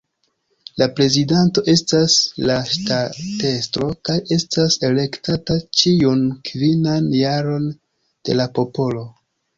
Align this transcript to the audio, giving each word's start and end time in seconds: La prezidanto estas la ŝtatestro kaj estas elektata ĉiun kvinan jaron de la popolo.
La 0.81 0.85
prezidanto 0.99 1.63
estas 1.73 2.15
la 2.51 2.55
ŝtatestro 2.69 3.89
kaj 4.09 4.15
estas 4.37 4.79
elektata 4.89 5.59
ĉiun 5.83 6.27
kvinan 6.51 7.15
jaron 7.21 7.69
de 7.77 8.41
la 8.43 8.49
popolo. 8.59 9.07